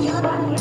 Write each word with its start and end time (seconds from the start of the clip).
Yep. 0.00 0.57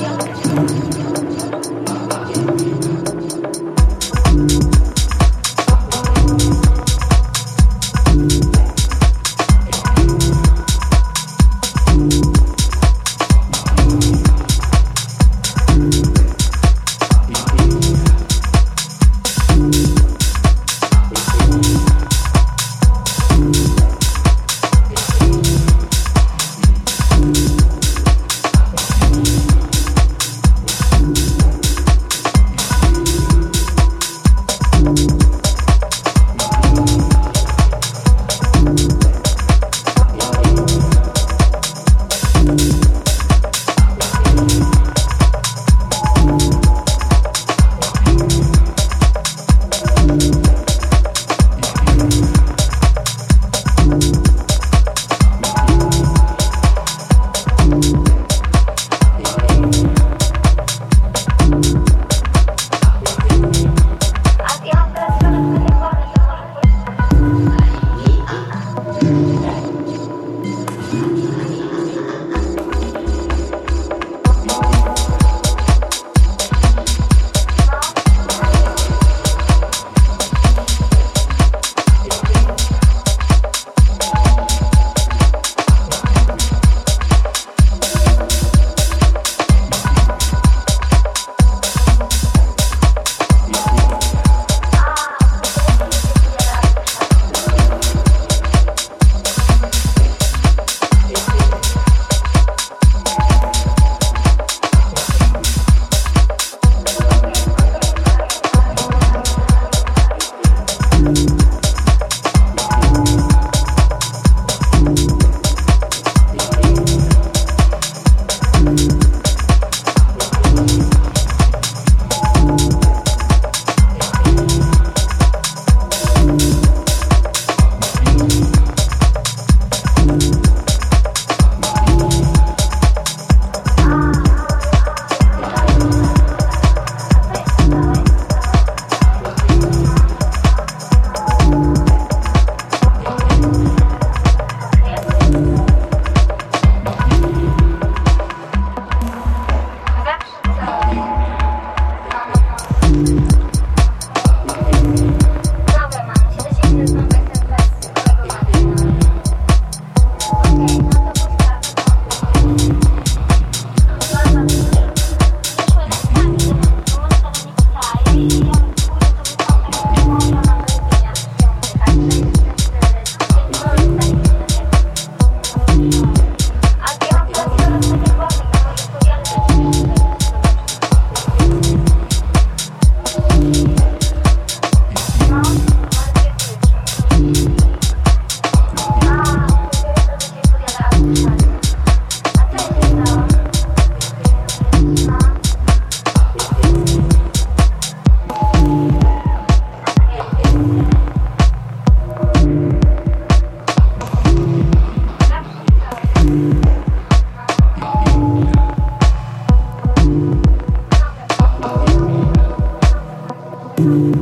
Thank 213.77 214.15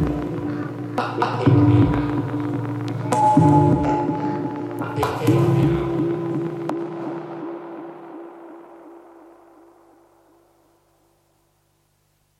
you. 5.29 5.74